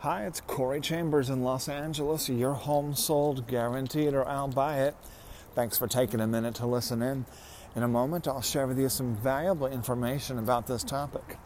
Hi, 0.00 0.24
it's 0.24 0.40
Corey 0.40 0.80
Chambers 0.80 1.28
in 1.28 1.42
Los 1.42 1.68
Angeles. 1.68 2.26
Your 2.30 2.54
home 2.54 2.94
sold 2.94 3.46
guaranteed 3.46 4.14
or 4.14 4.26
I'll 4.26 4.48
buy 4.48 4.78
it. 4.78 4.96
Thanks 5.54 5.76
for 5.76 5.86
taking 5.86 6.22
a 6.22 6.26
minute 6.26 6.54
to 6.54 6.66
listen 6.66 7.02
in. 7.02 7.26
In 7.76 7.82
a 7.82 7.88
moment, 7.88 8.26
I'll 8.26 8.40
share 8.40 8.66
with 8.66 8.78
you 8.78 8.88
some 8.88 9.14
valuable 9.16 9.66
information 9.66 10.38
about 10.38 10.66
this 10.66 10.82
topic. 10.82 11.36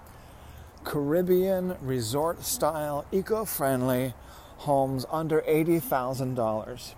Caribbean 0.85 1.77
resort 1.81 2.45
style, 2.45 3.05
eco 3.11 3.45
friendly 3.45 4.15
homes 4.59 5.05
under 5.11 5.41
$80,000. 5.41 6.95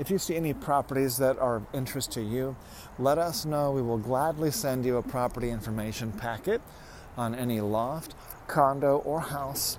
If 0.00 0.10
you 0.10 0.18
see 0.18 0.34
any 0.34 0.54
properties 0.54 1.18
that 1.18 1.38
are 1.38 1.58
of 1.58 1.66
interest 1.72 2.10
to 2.14 2.20
you, 2.20 2.56
let 2.98 3.16
us 3.16 3.44
know. 3.44 3.70
We 3.70 3.80
will 3.80 3.98
gladly 3.98 4.50
send 4.50 4.84
you 4.84 4.96
a 4.96 5.02
property 5.04 5.50
information 5.50 6.10
packet 6.10 6.60
on 7.16 7.32
any 7.32 7.60
loft, 7.60 8.16
condo, 8.48 8.98
or 8.98 9.20
house, 9.20 9.78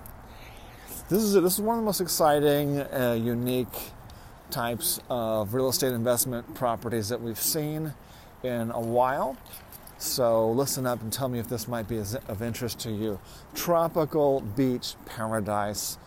This 1.11 1.23
is, 1.23 1.33
this 1.33 1.55
is 1.55 1.59
one 1.59 1.77
of 1.77 1.81
the 1.81 1.85
most 1.85 1.99
exciting, 1.99 2.79
uh, 2.79 3.19
unique 3.21 3.91
types 4.49 5.01
of 5.09 5.53
real 5.53 5.67
estate 5.67 5.91
investment 5.91 6.55
properties 6.55 7.09
that 7.09 7.21
we've 7.21 7.37
seen 7.37 7.93
in 8.43 8.71
a 8.71 8.79
while. 8.79 9.35
So 9.97 10.49
listen 10.49 10.87
up 10.87 11.01
and 11.01 11.11
tell 11.11 11.27
me 11.27 11.37
if 11.39 11.49
this 11.49 11.67
might 11.67 11.89
be 11.89 11.97
of 11.97 12.41
interest 12.41 12.79
to 12.83 12.91
you. 12.91 13.19
Tropical 13.53 14.39
beach 14.39 14.93
paradise 15.05 15.97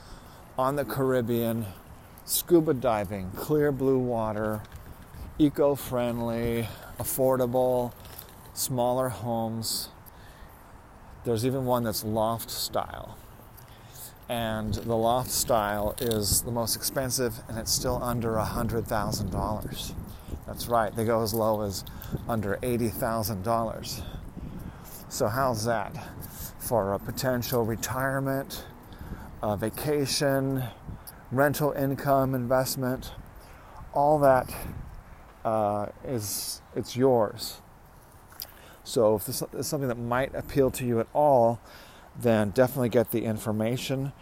on 0.57 0.77
the 0.77 0.87
Caribbean, 0.87 1.67
scuba 2.25 2.73
diving, 2.73 3.31
clear 3.33 3.73
blue 3.73 3.99
water, 3.99 4.63
eco 5.39 5.75
friendly, 5.75 6.67
affordable, 6.99 7.93
smaller 8.55 9.11
homes. 9.11 9.91
There's 11.27 11.45
even 11.45 11.67
one 11.67 11.85
that's 11.85 12.05
loft 12.05 12.51
style. 12.51 13.19
And 14.29 14.75
the 14.75 14.97
loft 14.97 15.31
style 15.31 15.95
is 16.01 16.43
the 16.43 16.51
most 16.51 16.77
expensive 16.77 17.35
and 17.49 17.59
it's 17.59 17.73
still 17.73 18.03
under 18.03 18.33
$100,000. 18.33 19.95
That's 20.47 20.67
right, 20.67 20.95
they 20.95 21.05
go 21.05 21.23
as 21.23 21.35
low 21.35 21.63
as 21.63 21.85
under 22.29 22.59
$80,000. 22.63 24.03
So, 25.09 25.29
how's 25.29 25.65
that 25.65 25.97
for 26.59 26.93
a 26.93 26.99
potential 26.99 27.65
retirement, 27.65 28.65
a 29.43 29.57
vacation, 29.57 30.65
rental 31.31 31.73
income 31.73 32.35
investment? 32.35 33.13
All 33.93 34.19
that 34.21 34.53
uh, 35.45 35.87
is 36.05 36.63
it's 36.75 36.97
yours. 36.97 37.61
So 38.85 39.17
if 39.17 39.27
this 39.27 39.43
is 39.55 39.67
something 39.67 39.89
that 39.89 39.99
might 39.99 40.35
appeal 40.35 40.71
to 40.73 40.85
you 40.85 41.01
at 41.01 41.07
all, 41.15 41.61
then 42.21 42.51
definitely 42.51 42.89
get 42.89 43.11
the 43.11 43.25
information. 43.25 44.13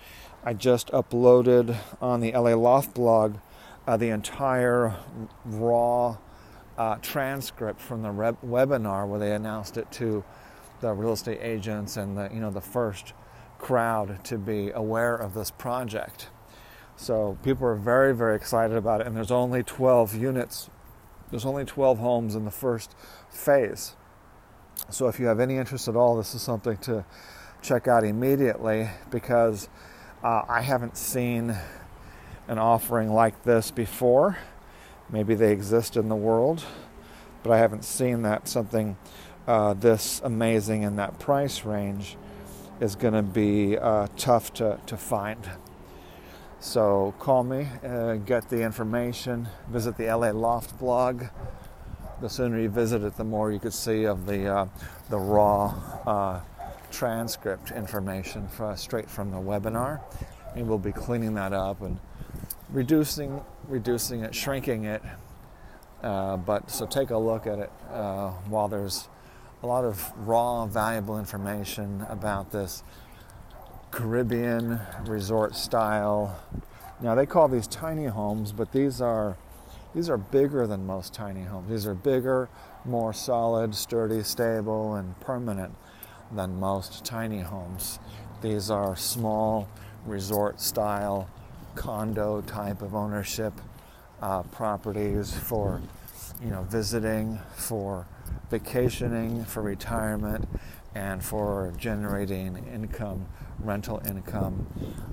I 0.45 0.55
just 0.55 0.89
uploaded 0.89 1.77
on 2.01 2.21
the 2.21 2.33
LA 2.33 2.55
Loft 2.55 2.95
blog 2.95 3.37
uh, 3.87 3.97
the 3.97 4.09
entire 4.09 4.97
raw 5.45 6.17
uh, 6.79 6.97
transcript 6.97 7.81
from 7.81 8.03
the 8.03 8.11
re- 8.11 8.37
webinar 8.45 9.07
where 9.07 9.21
they 9.21 9.33
announced 9.33 9.77
it 9.77 9.91
to 9.93 10.25
the 10.81 10.93
real 10.93 11.12
estate 11.12 11.39
agents 11.43 11.97
and 11.97 12.16
the 12.16 12.28
you 12.33 12.41
know 12.41 12.50
the 12.50 12.61
first 12.61 13.12
crowd 13.59 14.25
to 14.25 14.39
be 14.39 14.71
aware 14.71 15.15
of 15.15 15.34
this 15.34 15.50
project. 15.50 16.28
So 16.97 17.39
people 17.43 17.66
are 17.66 17.77
very 17.77 18.15
very 18.15 18.34
excited 18.34 18.77
about 18.77 19.00
it, 19.00 19.06
and 19.06 19.16
there's 19.16 19.31
only 19.31 19.62
12 19.62 20.15
units 20.15 20.71
there's 21.33 21.47
only 21.47 21.65
12 21.65 21.99
homes 21.99 22.34
in 22.34 22.45
the 22.45 22.50
first 22.50 22.95
phase. 23.31 23.97
So 24.91 25.09
if 25.09 25.19
you 25.19 25.27
have 25.27 25.41
any 25.41 25.56
interest 25.56 25.89
at 25.89 25.97
all, 25.97 26.16
this 26.16 26.34
is 26.34 26.43
something 26.43 26.77
to 26.78 27.06
check 27.62 27.87
out 27.87 28.05
immediately 28.05 28.91
because 29.11 29.69
uh, 30.23 30.43
I 30.49 30.61
haven't 30.61 30.97
seen 30.97 31.56
an 32.49 32.59
offering 32.59 33.12
like 33.12 33.45
this 33.45 33.71
before. 33.71 34.37
Maybe 35.09 35.34
they 35.34 35.53
exist 35.53 35.97
in 35.97 36.09
the 36.09 36.17
world, 36.17 36.65
but 37.43 37.53
I 37.53 37.59
haven't 37.59 37.84
seen 37.84 38.22
that 38.22 38.49
something 38.49 38.97
uh, 39.47 39.75
this 39.75 40.21
amazing 40.25 40.83
in 40.83 40.97
that 40.97 41.19
price 41.19 41.65
range 41.65 42.17
is 42.81 42.97
going 42.97 43.15
to 43.15 43.22
be 43.22 43.78
uh, 43.78 44.09
tough 44.17 44.53
to, 44.55 44.78
to 44.87 44.97
find. 44.97 45.49
So 46.61 47.15
call 47.19 47.43
me, 47.43 47.69
uh, 47.84 48.15
get 48.15 48.49
the 48.49 48.62
information, 48.62 49.49
visit 49.69 49.97
the 49.97 50.05
LA 50.05 50.31
Loft 50.31 50.78
blog. 50.78 51.25
The 52.21 52.28
sooner 52.28 52.61
you 52.61 52.69
visit 52.69 53.03
it, 53.03 53.17
the 53.17 53.25
more 53.25 53.51
you 53.51 53.59
could 53.59 53.72
see 53.72 54.05
of 54.05 54.27
the, 54.27 54.47
uh, 54.47 54.67
the 55.11 55.19
raw 55.19 55.75
uh, 56.06 56.41
transcript 56.92 57.72
information 57.72 58.47
for, 58.48 58.76
straight 58.76 59.10
from 59.10 59.30
the 59.30 59.38
webinar. 59.38 60.00
And 60.54 60.69
we'll 60.69 60.78
be 60.78 60.92
cleaning 60.92 61.34
that 61.34 61.53
up 61.53 61.80
and 61.80 61.98
reducing, 62.70 63.41
reducing 63.66 64.22
it, 64.22 64.34
shrinking 64.34 64.84
it. 64.84 65.03
Uh, 66.03 66.36
but 66.36 66.70
so 66.70 66.86
take 66.86 67.10
a 67.10 67.19
look 67.19 67.47
at 67.47 67.58
it 67.58 67.70
uh, 67.91 68.30
while 68.48 68.69
there's 68.69 69.08
a 69.62 69.66
lot 69.66 69.84
of 69.84 70.12
raw, 70.16 70.66
valuable 70.66 71.19
information 71.19 72.04
about 72.08 72.50
this 72.50 72.82
Caribbean 73.91 74.80
resort 75.06 75.54
style. 75.54 76.41
Now 77.00 77.14
they 77.14 77.26
call 77.26 77.48
these 77.48 77.66
tiny 77.66 78.06
homes, 78.06 78.53
but 78.53 78.72
these 78.72 79.00
are 79.00 79.36
these 79.94 80.09
are 80.09 80.16
bigger 80.16 80.66
than 80.66 80.86
most 80.86 81.12
tiny 81.12 81.42
homes. 81.42 81.69
These 81.69 81.86
are 81.86 81.94
bigger, 81.94 82.48
more 82.84 83.12
solid, 83.12 83.74
sturdy, 83.74 84.22
stable, 84.22 84.94
and 84.94 85.19
permanent 85.20 85.74
than 86.34 86.59
most 86.59 87.04
tiny 87.04 87.41
homes. 87.41 87.98
These 88.41 88.70
are 88.70 88.97
small 88.97 89.69
resort 90.06 90.60
style 90.60 91.28
condo 91.75 92.41
type 92.43 92.82
of 92.82 92.94
ownership 92.94 93.53
uh, 94.20 94.42
properties 94.44 95.32
for 95.32 95.81
you 96.42 96.50
know 96.50 96.62
visiting, 96.62 97.38
for 97.54 98.06
vacationing, 98.50 99.44
for 99.44 99.62
retirement, 99.62 100.48
and 100.94 101.25
for 101.25 101.72
generating 101.78 102.56
income, 102.72 103.26
rental 103.60 104.03
income 104.06 104.66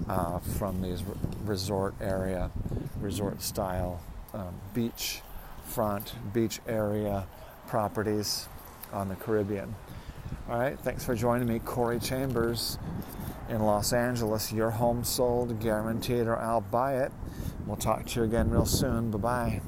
uh, 0.07 0.39
from 0.39 0.81
these 0.81 1.03
resort 1.43 1.93
area, 2.01 2.51
resort 2.99 3.41
style 3.41 4.01
um, 4.33 4.53
beach 4.73 5.21
front, 5.65 6.15
beach 6.33 6.59
area 6.67 7.25
properties 7.67 8.47
on 8.91 9.07
the 9.09 9.15
Caribbean. 9.15 9.75
All 10.49 10.57
right, 10.57 10.79
thanks 10.79 11.05
for 11.05 11.13
joining 11.13 11.47
me, 11.47 11.59
Corey 11.59 11.99
Chambers 11.99 12.79
in 13.49 13.61
Los 13.61 13.93
Angeles. 13.93 14.51
Your 14.51 14.71
home 14.71 15.03
sold, 15.03 15.59
guaranteed, 15.59 16.25
or 16.25 16.39
I'll 16.39 16.59
buy 16.59 17.03
it. 17.03 17.11
We'll 17.67 17.77
talk 17.77 18.07
to 18.07 18.19
you 18.19 18.25
again 18.25 18.49
real 18.49 18.65
soon. 18.65 19.11
Bye 19.11 19.17
bye. 19.19 19.61